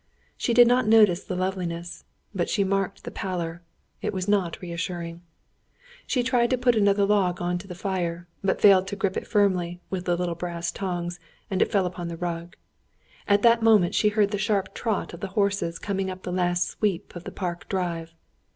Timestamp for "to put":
6.49-6.75